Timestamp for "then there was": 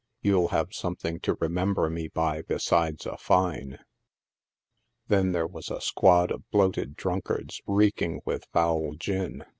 5.09-5.69